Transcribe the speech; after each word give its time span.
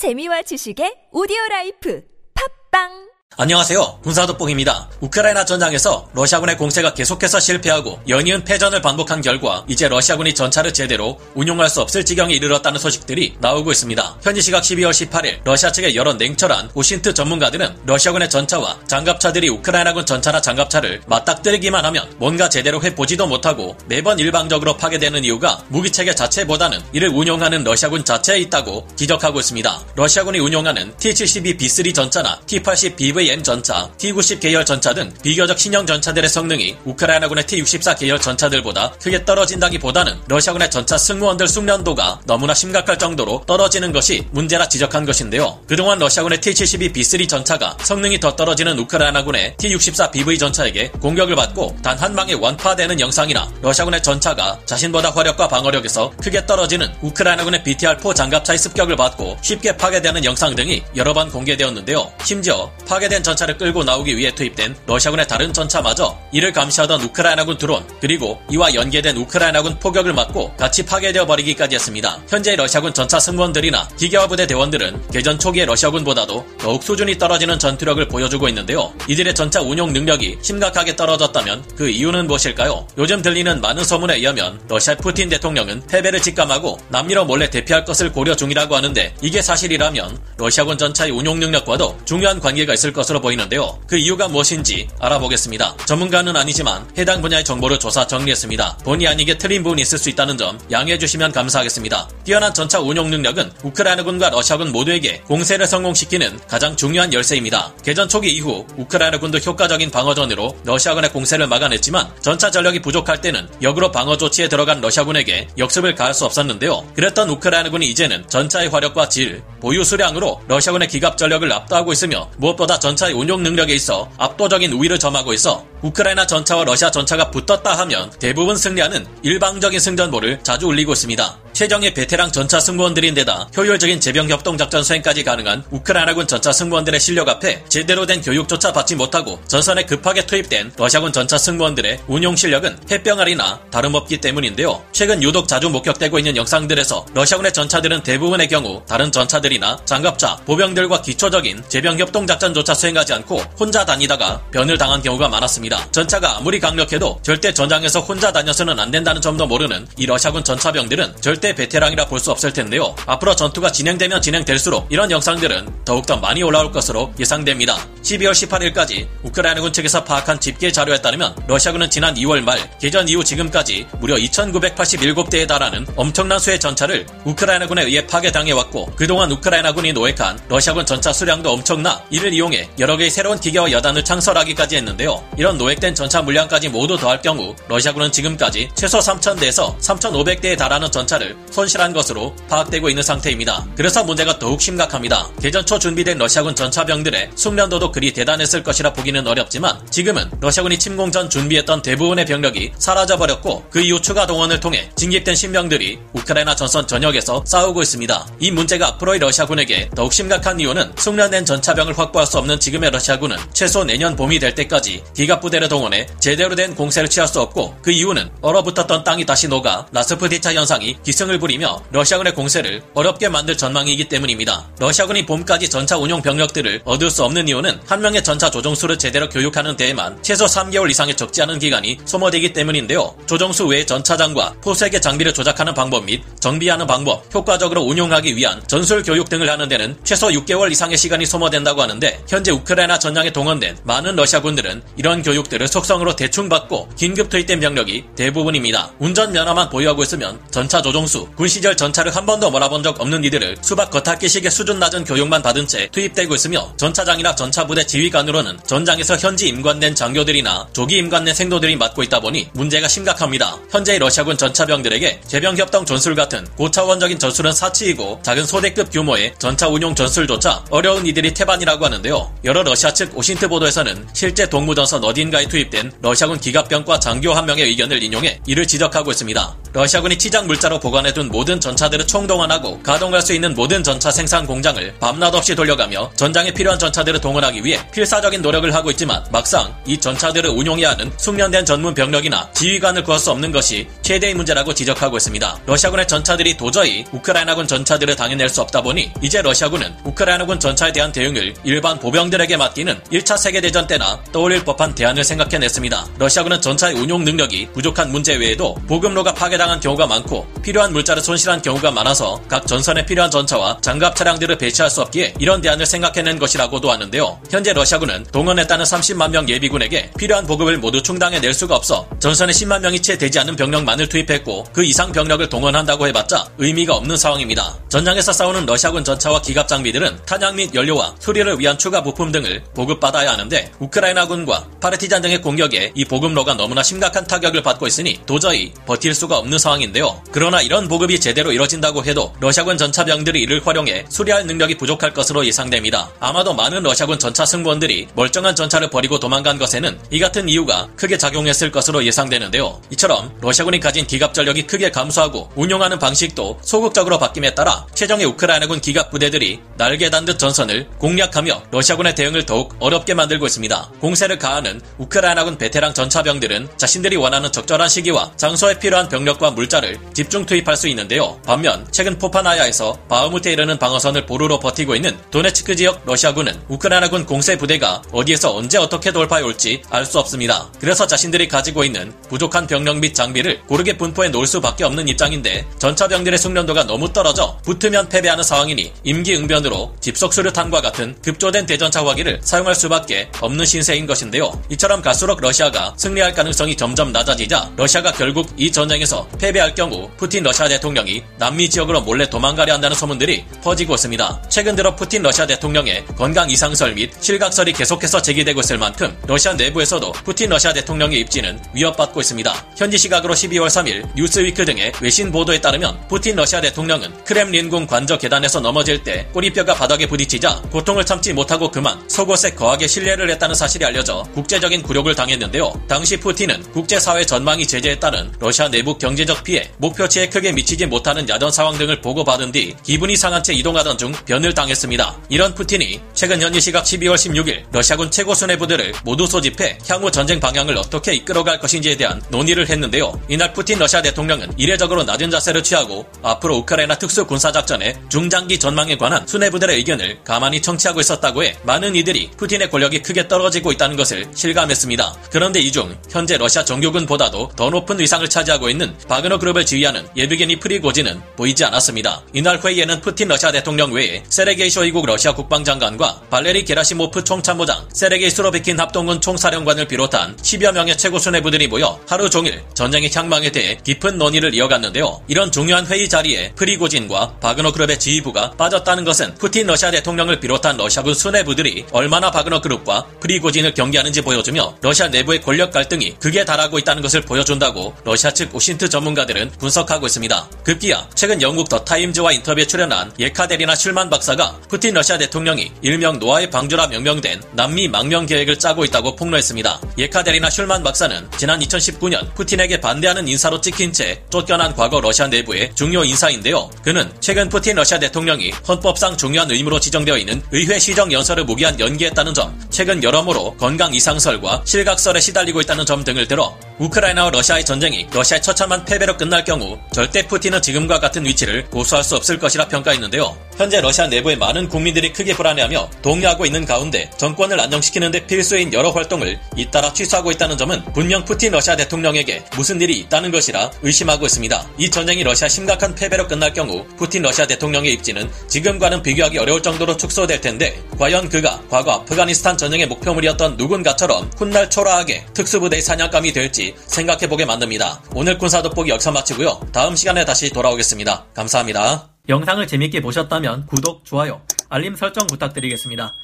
재미와 0.00 0.40
지식의 0.48 1.12
오디오 1.12 1.36
라이프. 1.50 2.00
팟빵 2.32 3.09
안녕하세요. 3.36 4.00
군사도뽕입니다. 4.02 4.90
우크라이나 5.00 5.44
전장에서 5.44 6.06
러시아군의 6.12 6.58
공세가 6.58 6.92
계속해서 6.92 7.38
실패하고 7.38 8.00
연이은 8.08 8.44
패전을 8.44 8.82
반복한 8.82 9.22
결과 9.22 9.64
이제 9.68 9.88
러시아군이 9.88 10.34
전차를 10.34 10.74
제대로 10.74 11.18
운용할 11.34 11.70
수 11.70 11.80
없을 11.80 12.04
지경에 12.04 12.34
이르렀다는 12.34 12.80
소식들이 12.80 13.36
나오고 13.40 13.70
있습니다. 13.70 14.16
현지 14.20 14.42
시각 14.42 14.62
12월 14.64 14.90
18일 14.90 15.38
러시아 15.44 15.70
측의 15.70 15.94
여러 15.94 16.12
냉철한 16.12 16.70
OSINT 16.74 17.14
전문가들은 17.14 17.78
러시아군의 17.86 18.28
전차와 18.28 18.80
장갑차들이 18.88 19.48
우크라이나군 19.48 20.04
전차나 20.04 20.40
장갑차를 20.42 21.02
맞닥뜨리기만 21.06 21.84
하면 21.86 22.12
뭔가 22.18 22.48
제대로 22.48 22.82
해보지도 22.82 23.28
못하고 23.28 23.76
매번 23.86 24.18
일방적으로 24.18 24.76
파괴되는 24.76 25.24
이유가 25.24 25.62
무기체계 25.68 26.14
자체보다는 26.16 26.80
이를 26.92 27.08
운용하는 27.08 27.62
러시아군 27.62 28.04
자체에 28.04 28.40
있다고 28.40 28.86
지적하고 28.96 29.38
있습니다. 29.38 29.80
러시아군이 29.94 30.40
운용하는 30.40 30.94
T-72B3 30.98 31.94
전차나 31.94 32.40
T-80BVM 32.46 33.44
전차, 33.44 33.88
T-90 33.98 34.40
계열 34.40 34.64
전차 34.64 34.94
등 34.94 35.12
비교적 35.22 35.58
신형 35.58 35.86
전차들의 35.86 36.28
성능이 36.28 36.76
우크라이나군의 36.84 37.44
T-64 37.44 37.98
계열 37.98 38.18
전차들보다 38.18 38.92
크게 39.02 39.24
떨어진다기보다는 39.24 40.20
러시아군의 40.26 40.70
전차 40.70 40.96
승무원들 40.96 41.46
숙련도가 41.46 42.22
너무나 42.24 42.54
심각할 42.54 42.98
정도로 42.98 43.44
떨어지는 43.46 43.92
것이 43.92 44.26
문제라 44.30 44.68
지적한 44.68 45.04
것인데요. 45.04 45.60
그동안 45.66 45.98
러시아군의 45.98 46.40
T-72B3 46.40 47.28
전차가 47.28 47.76
성능이 47.82 48.18
더 48.20 48.34
떨어지는 48.34 48.78
우크라이나군의 48.78 49.56
T-64 49.58 50.12
BV 50.12 50.38
전차에게 50.38 50.92
공격을 51.00 51.36
받고 51.36 51.76
단 51.82 52.00
한 52.00 52.16
방에 52.16 52.32
완파되는 52.32 52.98
영상이나 52.98 53.52
러시아군의 53.60 54.02
전차가 54.02 54.58
자신보다 54.64 55.10
화력과 55.10 55.48
방어력에서 55.48 56.10
크게 56.22 56.46
떨어지는 56.46 56.90
우크라이나군의 57.02 57.62
BTR-4 57.62 58.14
장갑차의 58.14 58.58
습격을 58.58 58.96
받고 58.96 59.36
쉽게 59.42 59.76
파괴되는 59.76 60.24
영상 60.24 60.54
등이 60.54 60.82
여러 60.96 61.12
번 61.12 61.30
공개되었는데요. 61.30 62.10
심지어 62.24 62.70
파괴 62.88 63.09
파괴된 63.10 63.22
전차를 63.24 63.58
끌고 63.58 63.82
나오기 63.82 64.16
위해 64.16 64.32
투입된 64.32 64.74
러시아군의 64.86 65.26
다른 65.26 65.52
전차마저 65.52 66.16
이를 66.32 66.52
감시하던 66.52 67.02
우크라이나군 67.02 67.58
드론 67.58 67.84
그리고 68.00 68.40
이와 68.50 68.72
연계된 68.72 69.16
우크라이나군 69.16 69.78
포격을 69.80 70.12
맞고 70.12 70.54
같이 70.56 70.84
파괴되어 70.84 71.26
버리기까지 71.26 71.74
했습니다. 71.74 72.18
현재 72.28 72.54
러시아군 72.54 72.94
전차 72.94 73.18
승무원들이나 73.18 73.88
기계화 73.98 74.28
부대 74.28 74.46
대원들은 74.46 75.08
개전 75.10 75.38
초기의 75.38 75.66
러시아군보다도 75.66 76.46
더욱 76.58 76.82
수준이 76.82 77.18
떨어지는 77.18 77.58
전투력을 77.58 78.06
보여주고 78.08 78.48
있는데요. 78.48 78.92
이들의 79.08 79.34
전차 79.34 79.60
운용 79.60 79.92
능력이 79.92 80.38
심각하게 80.40 80.94
떨어졌다면 80.94 81.64
그 81.76 81.90
이유는 81.90 82.28
무엇일까요? 82.28 82.86
요즘 82.96 83.20
들리는 83.22 83.60
많은 83.60 83.84
소문에 83.84 84.16
의하면 84.16 84.60
러시아 84.68 84.94
푸틴 84.94 85.28
대통령은 85.28 85.86
패배를 85.88 86.22
직감하고 86.22 86.78
남미로 86.88 87.24
몰래 87.24 87.50
대피할 87.50 87.84
것을 87.84 88.12
고려 88.12 88.36
중이라고 88.36 88.76
하는데 88.76 89.14
이게 89.20 89.42
사실이라면 89.42 90.18
러시아군 90.38 90.78
전차의 90.78 91.10
운용 91.10 91.40
능력과도 91.40 91.98
중요한 92.04 92.38
관계가 92.38 92.74
있을 92.74 92.92
것 92.92 92.99
것으로 93.00 93.20
보이는데요. 93.20 93.78
그 93.86 93.96
이유가 93.96 94.28
무엇인지 94.28 94.88
알아보겠습니다. 95.00 95.76
전문가는 95.86 96.36
아니지만 96.36 96.86
해당 96.98 97.22
분야의 97.22 97.44
정보를 97.44 97.78
조사 97.78 98.06
정리했습니다. 98.06 98.78
본의 98.84 99.08
아니게 99.08 99.38
틀린 99.38 99.62
부분이 99.62 99.82
있을 99.82 99.98
수 99.98 100.10
있다는 100.10 100.36
점 100.36 100.58
양해해 100.70 100.98
주시면 100.98 101.32
감사하겠습니다. 101.32 102.08
뛰어난 102.24 102.52
전차 102.52 102.80
운용 102.80 103.10
능력은 103.10 103.52
우크라이나군과 103.62 104.30
러시아군 104.30 104.72
모두에게 104.72 105.20
공세를 105.26 105.66
성공시키는 105.66 106.40
가장 106.46 106.76
중요한 106.76 107.12
열쇠입니다. 107.12 107.72
개전 107.82 108.08
초기 108.08 108.30
이후 108.34 108.66
우크라이나군도 108.76 109.38
효과적인 109.38 109.90
방어전으로 109.90 110.56
러시아군의 110.64 111.12
공세를 111.12 111.46
막아냈지만 111.46 112.10
전차 112.20 112.50
전력이 112.50 112.80
부족할 112.80 113.20
때는 113.20 113.48
역으로 113.62 113.90
방어 113.90 114.16
조치에 114.16 114.48
들어간 114.48 114.80
러시아군에게 114.80 115.48
역습을 115.56 115.94
가할 115.94 116.12
수 116.12 116.24
없었는데요. 116.24 116.86
그랬던 116.94 117.30
우크라이나군이 117.30 117.86
이제는 117.90 118.28
전차의 118.28 118.68
화력과 118.68 119.08
질, 119.08 119.42
보유 119.60 119.84
수량으로 119.84 120.40
러시아군의 120.48 120.88
기갑 120.88 121.16
전력을 121.16 121.50
압도하고 121.50 121.92
있으며 121.92 122.30
무엇보다 122.36 122.78
전 122.78 122.89
차의 122.96 123.14
운용 123.14 123.42
능력에 123.42 123.74
있어 123.74 124.10
압도적인 124.18 124.72
우위를 124.72 124.98
점하고 124.98 125.32
있어 125.32 125.64
우크라이나 125.82 126.26
전차와 126.26 126.64
러시아 126.64 126.90
전차가 126.90 127.30
붙었다 127.30 127.78
하면 127.78 128.10
대부분 128.18 128.56
승리하는 128.56 129.06
일방적인 129.22 129.80
승전보를 129.80 130.40
자주 130.42 130.66
울리고 130.66 130.92
있습니다. 130.92 131.38
최정의 131.52 131.92
베테랑 131.92 132.32
전차 132.32 132.58
승무원들인데다 132.58 133.50
효율적인 133.56 134.00
제병 134.00 134.30
협동 134.30 134.56
작전 134.56 134.82
수행까지 134.82 135.24
가능한 135.24 135.64
우크라이나군 135.70 136.26
전차 136.26 136.52
승무원들의 136.52 136.98
실력 137.00 137.28
앞에 137.28 137.64
제대로 137.68 138.06
된 138.06 138.22
교육조차 138.22 138.72
받지 138.72 138.94
못하고 138.94 139.38
전선에 139.46 139.84
급하게 139.84 140.24
투입된 140.24 140.72
러시아군 140.76 141.12
전차 141.12 141.36
승무원들의 141.36 142.00
운용 142.06 142.34
실력은 142.34 142.78
햇병아리나 142.90 143.60
다름없기 143.70 144.18
때문인데요. 144.18 144.82
최근 144.92 145.22
유독 145.22 145.48
자주 145.48 145.68
목격되고 145.68 146.18
있는 146.18 146.36
영상들에서 146.36 147.06
러시아군의 147.12 147.52
전차들은 147.52 148.02
대부분의 148.04 148.48
경우 148.48 148.82
다른 148.86 149.12
전차들이나 149.12 149.80
장갑차, 149.84 150.36
보병들과 150.46 151.02
기초적인 151.02 151.64
제병 151.68 151.98
협동 151.98 152.26
작전조차 152.26 152.72
수행하지 152.74 153.12
않고 153.12 153.38
혼자 153.58 153.84
다니다가 153.84 154.40
변을 154.50 154.78
당한 154.78 155.02
경우가 155.02 155.28
많았습니다. 155.28 155.69
전차가 155.90 156.36
아무리 156.38 156.60
강력해도 156.60 157.18
절대 157.22 157.52
전장에서 157.52 158.00
혼자 158.00 158.32
다녀서는 158.32 158.78
안 158.78 158.90
된다는 158.90 159.20
점도 159.20 159.46
모르는 159.46 159.86
이 159.96 160.06
러시아군 160.06 160.44
전차병들은 160.44 161.16
절대 161.20 161.54
베테랑이라 161.54 162.06
볼 162.06 162.20
수 162.20 162.30
없을 162.30 162.52
텐데요. 162.52 162.94
앞으로 163.06 163.34
전투가 163.34 163.72
진행되면 163.72 164.20
진행될수록 164.20 164.86
이런 164.90 165.10
영상들은 165.10 165.84
더욱더 165.86 166.18
많이 166.18 166.42
올라올 166.42 166.70
것으로 166.70 167.12
예상됩니다. 167.18 167.78
12월 168.02 168.32
18일까지 168.32 169.06
우크라이나군 169.22 169.72
측에서 169.72 170.04
파악한 170.04 170.38
집계 170.40 170.70
자료에 170.70 171.00
따르면 171.00 171.34
러시아군은 171.46 171.88
지난 171.88 172.14
2월 172.14 172.42
말 172.42 172.58
개전 172.78 173.08
이후 173.08 173.24
지금까지 173.24 173.86
무려 174.00 174.16
2,987대에 174.16 175.46
달하는 175.46 175.86
엄청난 175.96 176.38
수의 176.38 176.60
전차를 176.60 177.06
우크라이나군에 177.24 177.84
의해 177.84 178.06
파괴당해왔고 178.06 178.92
그동안 178.96 179.30
우크라이나군이 179.32 179.92
노획한 179.94 180.38
러시아군 180.48 180.84
전차 180.84 181.12
수량도 181.12 181.50
엄청나 181.52 182.02
이를 182.10 182.32
이용해 182.34 182.68
여러 182.78 182.96
개의 182.96 183.10
새로운 183.10 183.40
기계와 183.40 183.72
여단을 183.72 184.04
창설하기까지 184.04 184.76
했는데요. 184.76 185.22
이런 185.38 185.56
노획된 185.60 185.94
전차 185.94 186.22
물량까지 186.22 186.70
모두 186.70 186.96
더할 186.96 187.20
경우 187.20 187.54
러시아군은 187.68 188.10
지금까지 188.10 188.70
최소 188.74 188.98
3,000대에서 188.98 189.78
3,500대에 189.78 190.56
달하는 190.56 190.90
전차를 190.90 191.36
손실한 191.50 191.92
것으로 191.92 192.34
파악되고 192.48 192.88
있는 192.88 193.02
상태입니다. 193.02 193.66
그래서 193.76 194.02
문제가 194.02 194.38
더욱 194.38 194.58
심각합니다. 194.58 195.28
개전 195.42 195.66
초 195.66 195.78
준비된 195.78 196.16
러시아군 196.16 196.54
전차병들의 196.54 197.32
숙련도도 197.34 197.92
그리 197.92 198.14
대단했을 198.14 198.62
것이라 198.62 198.94
보기는 198.94 199.26
어렵지만 199.26 199.86
지금은 199.90 200.30
러시아군이 200.40 200.78
침공 200.78 201.12
전 201.12 201.28
준비했던 201.28 201.82
대부분의 201.82 202.24
병력이 202.24 202.72
사라져버렸고 202.78 203.66
그 203.70 203.80
이후 203.80 204.00
추가 204.00 204.26
동원을 204.26 204.60
통해 204.60 204.88
징집된 204.96 205.34
신병들이 205.34 205.98
우크라이나 206.14 206.56
전선 206.56 206.86
전역에서 206.86 207.44
싸우고 207.44 207.82
있습니다. 207.82 208.26
이 208.38 208.50
문제가 208.50 208.88
앞으로의 208.88 209.18
러시아군에게 209.18 209.90
더욱 209.94 210.14
심각한 210.14 210.58
이유는 210.58 210.92
숙련된 210.96 211.44
전차병을 211.44 211.98
확보할 211.98 212.26
수 212.26 212.38
없는 212.38 212.58
지금의 212.58 212.92
러시아군은 212.92 213.36
최소 213.52 213.84
내년 213.84 214.16
봄이 214.16 214.38
될 214.38 214.54
때까지 214.54 215.02
기갑 215.14 215.42
부 215.42 215.49
대를 215.50 215.68
동원해 215.68 216.06
제대로 216.18 216.54
된 216.54 216.74
공세를 216.74 217.08
취할 217.08 217.28
수 217.28 217.40
없고 217.40 217.76
그 217.82 217.90
이유는 217.90 218.30
얼어붙었던 218.40 219.04
땅이 219.04 219.26
다시 219.26 219.48
녹아 219.48 219.86
라스푸디차 219.92 220.54
현상이 220.54 220.96
기승을 221.04 221.38
부리며 221.38 221.82
러시아군의 221.90 222.34
공세를 222.34 222.82
어렵게 222.94 223.28
만들 223.28 223.56
전망이기 223.56 224.08
때문입니다. 224.08 224.70
러시아군이 224.78 225.26
봄까지 225.26 225.68
전차 225.68 225.98
운용 225.98 226.22
병력들을 226.22 226.82
얻을 226.84 227.10
수 227.10 227.24
없는 227.24 227.48
이유는 227.48 227.80
한 227.86 228.00
명의 228.00 228.22
전차 228.22 228.50
조종수를 228.50 228.98
제대로 228.98 229.28
교육하는 229.28 229.76
데에만 229.76 230.22
최소 230.22 230.46
3개월 230.46 230.90
이상의 230.90 231.16
적지 231.16 231.42
않은 231.42 231.58
기간이 231.58 231.98
소모되기 232.04 232.52
때문인데요. 232.52 233.14
조종수 233.26 233.66
외의 233.66 233.86
전차장과 233.86 234.54
포수에게 234.62 235.00
장비를 235.00 235.34
조작하는 235.34 235.74
방법 235.74 236.04
및 236.04 236.22
정비하는 236.40 236.86
방법, 236.86 237.24
효과적으로 237.34 237.82
운용하기 237.82 238.36
위한 238.36 238.62
전술 238.66 239.02
교육 239.02 239.28
등을 239.28 239.48
하는 239.48 239.68
데는 239.68 239.96
최소 240.04 240.28
6개월 240.28 240.70
이상의 240.70 240.96
시간이 240.96 241.26
소모된다고 241.26 241.82
하는데 241.82 242.20
현재 242.28 242.50
우크라이나 242.50 242.98
전장에 242.98 243.30
동원된 243.30 243.78
많은 243.84 244.16
러시아군들은 244.16 244.82
이런 244.96 245.22
교육 245.22 245.39
들을 245.48 245.66
속성으로 245.66 246.16
대충 246.16 246.48
받고 246.48 246.88
긴급 246.96 247.28
투입된 247.30 247.60
병력이 247.60 248.04
대부분입니다. 248.16 248.92
운전 248.98 249.32
면허만 249.32 249.70
보유하고 249.70 250.02
있으면 250.02 250.40
전차 250.50 250.82
조종수 250.82 251.28
군 251.36 251.48
시절 251.48 251.76
전차를 251.76 252.14
한 252.14 252.26
번도 252.26 252.50
몰아본 252.50 252.82
적 252.82 253.00
없는 253.00 253.24
이들을 253.24 253.56
수박 253.62 253.90
겉핥기식의 253.90 254.50
수준 254.50 254.78
낮은 254.78 255.04
교육만 255.04 255.42
받은 255.42 255.66
채 255.66 255.88
투입되고 255.92 256.34
있으며 256.34 256.72
전차장이나 256.76 257.34
전차부대 257.34 257.86
지휘관으로는 257.86 258.58
전장에서 258.66 259.16
현지 259.16 259.48
임관된 259.48 259.94
장교들이나 259.94 260.68
조기 260.72 260.96
임관된 260.98 261.34
생도들이 261.34 261.76
맡고 261.76 262.02
있다 262.02 262.20
보니 262.20 262.50
문제가 262.52 262.88
심각합니다. 262.88 263.56
현재의 263.70 263.98
러시아군 263.98 264.36
전차병들에게 264.36 265.20
제병협동 265.26 265.86
전술 265.86 266.14
같은 266.14 266.44
고차원적인 266.56 267.18
전술은 267.18 267.52
사치이고 267.52 268.20
작은 268.22 268.46
소대급 268.46 268.90
규모의 268.90 269.34
전차 269.38 269.68
운용 269.68 269.94
전술조차 269.94 270.64
어려운 270.70 271.06
이들이 271.06 271.32
태반이라고 271.34 271.84
하는데요. 271.84 272.34
여러 272.44 272.62
러시아 272.62 272.92
측 272.92 273.16
OSINT 273.16 273.48
보도에서는 273.48 274.08
실제 274.12 274.48
동부전선 274.48 275.04
어딘 275.04 275.29
가에 275.30 275.46
투입된 275.46 275.92
러시아군 276.02 276.38
기갑병과 276.40 277.00
장교 277.00 277.32
한 277.32 277.46
명의 277.46 277.64
의견을 277.64 278.02
인용해 278.02 278.40
이를 278.46 278.66
지적하고 278.66 279.10
있습니다. 279.10 279.56
러시아군이 279.72 280.18
치장 280.18 280.46
물자로 280.46 280.80
보관해둔 280.80 281.28
모든 281.28 281.60
전차들을 281.60 282.06
총동원하고 282.06 282.82
가동할 282.82 283.22
수 283.22 283.32
있는 283.32 283.54
모든 283.54 283.82
전차 283.82 284.10
생산 284.10 284.46
공장을 284.46 284.94
밤낮 284.98 285.34
없이 285.34 285.54
돌려가며 285.54 286.10
전장에 286.16 286.52
필요한 286.52 286.78
전차들을 286.78 287.20
동원하기 287.20 287.64
위해 287.64 287.78
필사적인 287.92 288.42
노력을 288.42 288.72
하고 288.74 288.90
있지만 288.90 289.24
막상 289.30 289.74
이 289.86 289.96
전차들을 289.96 290.50
운용해야 290.50 290.90
하는 290.90 291.12
숙련된 291.16 291.64
전문 291.64 291.94
병력이나 291.94 292.50
지휘관을 292.52 293.04
구할 293.04 293.20
수 293.20 293.30
없는 293.30 293.52
것이 293.52 293.86
최대의 294.10 294.34
문제라고 294.34 294.74
지적하고 294.74 295.18
있습니다. 295.18 295.60
러시아군의 295.66 296.08
전차들이 296.08 296.56
도저히 296.56 297.04
우크라이나군 297.12 297.68
전차들을 297.68 298.16
당해낼 298.16 298.48
수 298.48 298.60
없다 298.60 298.82
보니 298.82 299.12
이제 299.22 299.40
러시아군은 299.40 299.94
우크라이나군 300.02 300.58
전차에 300.58 300.90
대한 300.90 301.12
대응을 301.12 301.54
일반 301.62 301.96
보병들에게 302.00 302.56
맡기는 302.56 303.00
1차 303.12 303.38
세계대전 303.38 303.86
때나 303.86 304.20
떠올릴 304.32 304.64
법한 304.64 304.96
대안을 304.96 305.22
생각해냈습니다. 305.22 306.08
러시아군은 306.18 306.60
전차의 306.60 306.96
운용 306.96 307.22
능력이 307.22 307.68
부족한 307.72 308.10
문제 308.10 308.34
외에도 308.34 308.74
보급로가 308.88 309.32
파괴당한 309.32 309.78
경우가 309.78 310.08
많고 310.08 310.44
필요한 310.60 310.92
물자를 310.92 311.22
손실한 311.22 311.62
경우가 311.62 311.92
많아서 311.92 312.42
각 312.48 312.66
전선에 312.66 313.06
필요한 313.06 313.30
전차와 313.30 313.78
장갑 313.80 314.16
차량들을 314.16 314.58
배치할 314.58 314.90
수 314.90 315.02
없기에 315.02 315.34
이런 315.38 315.60
대안을 315.60 315.86
생각해낸 315.86 316.40
것이라고도 316.40 316.90
하는데요. 316.90 317.40
현재 317.48 317.72
러시아군은 317.72 318.24
동원했다는 318.32 318.84
30만 318.84 319.30
명 319.30 319.48
예비군에게 319.48 320.10
필요한 320.18 320.48
보급을 320.48 320.78
모두 320.78 321.00
충당해낼 321.00 321.54
수가 321.54 321.76
없어 321.76 322.08
전선에 322.18 322.50
10만 322.50 322.80
명이 322.80 323.00
채 323.02 323.16
되지 323.16 323.38
않는 323.38 323.54
병력만 323.54 323.99
을 324.00 324.08
투입했고 324.08 324.64
그 324.72 324.84
이상 324.84 325.12
병력을 325.12 325.46
동원한다고 325.48 326.06
해봤자 326.06 326.48
의미가 326.58 326.94
없는 326.96 327.16
상황입니다. 327.16 327.78
전장에서 327.88 328.32
싸우는 328.32 328.66
러시아군 328.66 329.04
전차와 329.04 329.42
기갑 329.42 329.68
장비들은 329.68 330.20
탄약 330.26 330.54
및 330.54 330.74
연료와 330.74 331.14
수리를 331.18 331.58
위한 331.58 331.76
추가 331.76 332.02
부품 332.02 332.32
등을 332.32 332.62
보급받아야 332.74 333.32
하는데 333.32 333.72
우크라이나군과 333.78 334.68
파르티잔 334.80 335.22
등의 335.22 335.42
공격에 335.42 335.92
이 335.94 336.04
보급로가 336.04 336.54
너무나 336.54 336.82
심각한 336.82 337.26
타격을 337.26 337.62
받고 337.62 337.86
있으니 337.86 338.20
도저히 338.26 338.72
버틸 338.86 339.14
수가 339.14 339.38
없는 339.38 339.58
상황인데요. 339.58 340.22
그러나 340.30 340.62
이런 340.62 340.88
보급이 340.88 341.20
제대로 341.20 341.52
이뤄진다고 341.52 342.04
해도 342.04 342.32
러시아군 342.40 342.78
전차병들이 342.78 343.40
이를 343.40 343.66
활용해 343.66 344.06
수리할 344.08 344.46
능력이 344.46 344.76
부족할 344.76 345.12
것으로 345.12 345.44
예상됩니다. 345.44 346.10
아마도 346.20 346.54
많은 346.54 346.82
러시아군 346.82 347.18
전차 347.18 347.44
승무원들이 347.44 348.08
멀쩡한 348.14 348.54
전차를 348.54 348.90
버리고 348.90 349.18
도망간 349.18 349.58
것에는 349.58 349.98
이 350.10 350.18
같은 350.18 350.48
이유가 350.48 350.88
크게 350.96 351.18
작용했을 351.18 351.70
것으로 351.70 352.04
예상되는데요. 352.04 352.80
이처럼 352.90 353.32
러시아군이 353.40 353.80
가진 353.90 354.06
기갑 354.06 354.34
전력이 354.34 354.68
크게 354.68 354.92
감소하고 354.92 355.50
운용하는 355.56 355.98
방식도 355.98 356.60
소극적으로 356.62 357.18
바뀜에 357.18 357.56
따라 357.56 357.84
최정의 357.92 358.24
우크라이나군 358.24 358.80
기갑 358.80 359.10
부대들이 359.10 359.58
날개 359.76 360.08
단 360.08 360.24
듯 360.24 360.38
전선을 360.38 360.86
공략하며 360.98 361.62
러시아군의 361.72 362.14
대응을 362.14 362.44
더욱 362.46 362.76
어렵게 362.78 363.14
만들고 363.14 363.46
있습니다. 363.46 363.90
공세를 364.00 364.38
가하는 364.38 364.80
우크라이나군 364.98 365.56
베테랑 365.58 365.92
전차병들은 365.94 366.68
자신들이 366.76 367.16
원하는 367.16 367.50
적절한 367.50 367.88
시기와 367.88 368.30
장소에 368.36 368.78
필요한 368.78 369.08
병력과 369.08 369.52
물자를 369.52 369.98
집중 370.12 370.44
투입할 370.46 370.76
수 370.76 370.86
있는데요. 370.88 371.40
반면 371.44 371.84
최근 371.90 372.16
포파나야에서 372.18 372.96
바흐무트에 373.08 373.54
이르는 373.54 373.78
방어선을 373.78 374.26
보루로 374.26 374.60
버티고 374.60 374.94
있는 374.94 375.18
도네츠크 375.32 375.74
지역 375.74 376.02
러시아군은 376.04 376.60
우크라이나군 376.68 377.24
공세 377.26 377.56
부대가 377.56 378.02
어디에서 378.12 378.54
언제 378.54 378.78
어떻게 378.78 379.10
돌파해 379.10 379.42
올지 379.42 379.82
알 379.90 380.04
수 380.04 380.18
없습니다. 380.18 380.70
그래서 380.78 381.06
자신들이 381.06 381.48
가지고 381.48 381.82
있는 381.82 382.12
부족한 382.28 382.66
병력 382.66 382.98
및 382.98 383.14
장비를 383.14 383.62
고 383.62 383.79
르게 383.80 383.96
분포해 383.96 384.28
놓을 384.28 384.46
수밖에 384.46 384.84
없는 384.84 385.08
입장인데 385.08 385.66
전차병들의 385.78 386.38
숙련도가 386.38 386.84
너무 386.84 387.12
떨어져 387.12 387.58
붙으면 387.64 388.08
패배하는 388.08 388.44
상황이니 388.44 388.92
임기응변으로 389.04 389.94
집속 390.00 390.34
수류탄과 390.34 390.80
같은 390.82 391.16
급조된 391.22 391.66
대전차 391.66 392.04
화기를 392.04 392.40
사용할 392.42 392.74
수밖에 392.74 393.30
없는 393.40 393.64
신세인 393.64 394.06
것인데요. 394.06 394.52
이처럼 394.70 395.00
갈수록 395.02 395.40
러시아가 395.40 395.94
승리할 395.96 396.34
가능성이 396.34 396.76
점점 396.76 397.12
낮아지자 397.12 397.72
러시아가 397.76 398.12
결국 398.12 398.52
이 398.56 398.70
전쟁에서 398.70 399.26
패배할 399.38 399.74
경우 399.74 400.10
푸틴 400.16 400.42
러시아 400.42 400.68
대통령이 400.68 401.22
남미 401.38 401.70
지역으로 401.70 402.02
몰래 402.02 402.28
도망가려 402.28 402.74
한다는 402.74 402.94
소문들이 402.96 403.44
퍼지고 403.62 403.94
있습니다. 403.94 404.42
최근 404.50 404.76
들어 404.76 404.94
푸틴 404.94 405.22
러시아 405.22 405.46
대통령의 405.46 406.04
건강 406.16 406.50
이상설 406.50 406.94
및 406.94 407.10
실각설이 407.20 407.72
계속해서 407.72 408.20
제기되고 408.20 408.60
있을 408.60 408.76
만큼 408.76 409.16
러시아 409.26 409.54
내부에서도 409.54 410.12
푸틴 410.12 410.50
러시아 410.50 410.72
대통령의 410.72 411.20
입지는 411.20 411.58
위협받고 411.72 412.20
있습니다. 412.20 412.66
현지 412.76 412.98
시각으로 412.98 413.34
12월 413.34 413.59
3일 413.68 414.14
뉴스위크 414.14 414.64
등의 414.64 414.92
외신 415.00 415.30
보도에 415.32 415.60
따르면 415.60 416.08
푸틴 416.08 416.36
러시아 416.36 416.60
대통령은 416.60 417.24
크렘린궁 417.24 417.86
관저 417.86 418.18
계단에서 418.18 418.60
넘어질 418.60 419.02
때 419.02 419.26
꼬리뼈가 419.32 419.74
바닥에 419.74 420.06
부딪히자 420.06 420.62
고통을 420.70 421.04
참지 421.04 421.32
못하고 421.32 421.70
그만 421.70 421.98
속옷에 422.08 422.50
거하게 422.54 422.86
실례를 422.86 423.30
했다는 423.30 423.54
사실이 423.54 423.84
알려져 423.84 424.22
국제적인 424.34 424.82
굴욕을 424.82 425.14
당했는데요. 425.14 425.72
당시 425.88 426.18
푸틴은 426.18 426.72
국제사회 426.72 427.24
전방위 427.24 427.66
제재에 427.66 427.98
따른 427.98 428.30
러시아 428.38 428.68
내부 428.68 428.96
경제적 428.96 429.44
피해, 429.44 429.70
목표치에 429.78 430.28
크게 430.28 430.52
미치지 430.52 430.86
못하는 430.86 431.28
야전 431.28 431.50
상황 431.50 431.76
등을 431.78 432.00
보고받은 432.00 432.52
뒤 432.52 432.74
기분이 432.82 433.16
상한 433.16 433.42
채 433.42 433.52
이동하던 433.52 433.98
중 433.98 434.12
변을 434.26 434.54
당했습니다. 434.54 435.16
이런 435.28 435.54
푸틴이 435.54 436.00
최근 436.14 436.40
현지 436.40 436.60
시각 436.60 436.84
12월 436.84 437.14
16일 437.14 437.64
러시아군 437.72 438.10
최고 438.10 438.34
수뇌부대를 438.34 438.92
모두 439.04 439.26
소집해 439.26 439.78
향후 439.88 440.10
전쟁 440.10 440.40
방향을 440.40 440.76
어떻게 440.76 441.14
이끌어갈 441.14 441.58
것인지에 441.60 441.96
대한 441.96 442.20
논의를 442.30 442.68
했는데요. 442.68 443.20
이날 443.28 443.49
푸틴 443.52 443.78
러시아 443.78 444.02
대통령은 444.02 444.52
이례적으로 444.56 445.04
낮은 445.04 445.30
자세를 445.30 445.62
취하고 445.62 446.06
앞으로 446.22 446.58
우크라이나 446.58 446.96
특수 446.96 447.26
군사 447.26 447.50
작전의 447.52 447.96
중장기 448.08 448.58
전망에 448.58 448.96
관한 448.96 449.26
수뇌부들의 449.26 449.76
의견을 449.76 450.22
가만히 450.24 450.60
청취하고 450.62 451.00
있었다고 451.00 451.42
해 451.44 451.56
많은 451.64 451.96
이들이 451.96 452.30
푸틴의 452.36 452.70
권력이 452.70 453.02
크게 453.02 453.28
떨어지고 453.28 453.72
있다는 453.72 453.96
것을 453.96 454.26
실감했습니다. 454.34 455.14
그런데 455.30 455.60
이 455.60 455.70
중 455.70 455.96
현재 456.10 456.36
러시아 456.36 456.64
정규군보다도 456.64 457.52
더 457.54 457.70
높은 457.70 457.98
위상을 458.00 458.28
차지하고 458.28 458.68
있는 458.70 458.96
바그너 459.08 459.38
그룹을 459.38 459.64
지휘하는 459.64 460.06
예브게니 460.16 460.58
프리고진은 460.58 461.20
보이지 461.36 461.64
않았습니다. 461.64 462.22
이날 462.32 462.60
회의에는 462.62 463.00
푸틴 463.00 463.28
러시아 463.28 463.52
대통령 463.52 463.92
외에 463.92 464.22
세르게이 464.28 464.68
쇼이구 464.68 465.06
러시아 465.06 465.32
국방장관과 465.34 466.22
발레리 466.30 466.64
게라시모프 466.64 467.22
총참모장, 467.24 467.88
세르게이 467.92 468.30
수로비킨 468.30 468.80
합동군 468.80 469.20
총사령관을 469.20 469.86
비롯한 469.86 470.36
10여 470.36 470.72
명의 470.72 470.96
최고 470.98 471.18
수뇌부들이 471.18 471.68
모여 471.68 471.98
하루 472.08 472.28
종일 472.28 472.62
전쟁의 472.74 473.10
향방 473.14 473.39
에 473.44 473.50
대해 473.50 473.78
깊은 473.82 474.18
논의를 474.18 474.54
이어갔는데요. 474.54 475.22
이런 475.28 475.50
중요한 475.50 475.86
회의 475.86 476.08
자리에 476.08 476.52
프리고진과 476.56 477.36
바그너 477.40 477.72
그룹의 477.72 477.98
지휘부가 477.98 478.52
빠졌다는 478.52 479.04
것은 479.04 479.34
푸틴 479.36 479.66
러시아 479.66 479.90
대통령을 479.90 480.40
비롯한 480.40 480.76
러시아군 480.76 481.14
수뇌부들이 481.14 481.86
얼마나 481.92 482.30
바그너 482.30 482.60
그룹과 482.60 483.06
프리고진을 483.20 483.74
경계하는지 483.74 484.22
보여주며 484.22 484.76
러시아 484.82 485.08
내부의 485.08 485.40
권력 485.40 485.72
갈등이 485.72 486.16
극에 486.18 486.44
달하고 486.44 486.78
있다는 486.78 487.02
것을 487.02 487.22
보여준다고 487.22 487.94
러시아 488.04 488.30
측 488.32 488.54
OSINT 488.54 488.88
전문가들은 488.88 489.52
분석하고 489.58 490.06
있습니다. 490.06 490.48
급기야 490.64 491.08
최근 491.14 491.40
영국 491.40 491.68
더 491.68 491.84
타임즈와 491.84 492.32
인터뷰에 492.32 492.66
출연한 492.66 493.12
예카테리나 493.18 493.74
슐만 493.74 494.10
박사가 494.10 494.60
푸틴 494.68 494.94
러시아 494.94 495.16
대통령이 495.16 495.72
일명 495.82 496.18
노아의 496.18 496.50
방주라 496.50 496.88
명명된 496.88 497.42
남미 497.52 497.88
망명 497.88 498.26
계획을 498.26 498.58
짜고 498.58 498.84
있다고 498.84 499.16
폭로했습니다. 499.16 499.80
예카테리나 499.98 500.50
슐만 500.50 500.82
박사는 500.82 501.28
지난 501.36 501.60
2019년 501.60 502.34
푸틴에게 502.34 502.80
반대하는 502.80 503.26
인사로 503.30 503.60
찍힌 503.60 503.92
채 503.92 504.22
쫓겨난 504.30 504.74
과거 504.74 505.00
러시아 505.00 505.28
내부의 505.28 505.70
중요 505.74 506.04
인사인데요. 506.04 506.68
그는 506.82 507.10
최근 507.20 507.48
푸틴 507.48 507.76
러시아 507.76 507.98
대통령이 507.98 508.50
헌법상 508.66 509.16
중요한 509.16 509.50
의무로 509.50 509.78
지정되어 509.78 510.18
있는 510.18 510.42
의회 510.50 510.78
시정 510.78 511.12
연설을 511.12 511.44
무기한 511.44 511.78
연기했다는 511.78 512.34
점, 512.34 512.58
최근 512.70 513.02
여러모로 513.02 513.56
건강 513.56 513.94
이상설과 513.94 514.62
실각설에 514.64 515.20
시달리고 515.20 515.60
있다는 515.60 515.86
점 515.86 516.02
등을 516.02 516.26
들어 516.26 516.58
우크라이나와 516.78 517.30
러시아의 517.30 517.64
전쟁이 517.64 518.06
러시아의 518.12 518.42
처참한 518.42 518.84
패배로 518.84 519.16
끝날 519.16 519.44
경우 519.44 519.78
절대 519.92 520.26
푸틴은 520.26 520.62
지금과 520.62 520.98
같은 520.98 521.24
위치를 521.24 521.66
고수할 521.66 522.02
수 522.02 522.16
없을 522.16 522.38
것이라 522.38 522.68
평가했는데요. 522.68 523.36
현재 523.56 523.80
러시아 523.80 524.06
내부의 524.06 524.36
많은 524.36 524.68
국민들이 524.68 525.12
크게 525.12 525.34
불안해하며 525.34 525.90
동요하고 526.02 526.46
있는 526.46 526.64
가운데 526.64 527.10
정권을 527.18 527.60
안정시키는 527.60 528.10
데 528.10 528.26
필수인 528.26 528.72
여러 528.72 528.90
활동을 528.90 529.38
잇따라 529.56 529.92
취소하고 529.92 530.30
있다는 530.30 530.56
점은 530.56 530.82
분명 530.94 531.24
푸틴 531.24 531.52
러시아 531.52 531.76
대통령에게 531.76 532.44
무슨 532.56 532.80
일이 532.80 532.98
있다 533.00 533.19
는 533.20 533.30
것이라 533.30 533.70
의심하고 533.82 534.24
있습니다. 534.24 534.66
이 534.78 534.90
전쟁이 534.90 535.22
러시아 535.22 535.46
심각한 535.46 535.94
패배로 535.94 536.26
끝날 536.26 536.54
경우 536.54 536.86
푸틴 536.96 537.20
러시아 537.20 537.46
대통령의 537.46 537.92
입지는 537.92 538.30
지금과는 538.48 539.02
비교하기 539.02 539.36
어려울 539.36 539.62
정도로 539.62 539.96
축소될 539.96 540.40
텐데 540.40 540.82
과연 540.98 541.28
그가 541.28 541.60
과거 541.68 541.92
아프가니스탄 541.92 542.56
전쟁의 542.56 542.86
목표물이었던 542.86 543.56
누군가처럼 543.58 544.30
훗날 544.38 544.70
초라하게 544.70 545.26
특수부대의 545.34 545.82
사냥감이 545.82 546.32
될지 546.32 546.74
생각해보게 546.86 547.44
만듭니다. 547.44 548.02
오늘 548.14 548.38
군사 548.38 548.62
돋보기 548.62 548.90
여기서 548.90 549.12
마치고요. 549.12 549.60
다음 549.72 549.96
시간에 549.96 550.24
다시 550.24 550.48
돌아오겠습니다. 550.50 551.26
감사합니다. 551.34 552.08
영상을 552.28 552.64
재밌게 552.66 553.00
보셨다면 553.00 553.66
구독, 553.66 554.04
좋아요, 554.04 554.40
알림 554.68 554.94
설정 554.94 555.26
부탁드리겠습니다. 555.26 556.14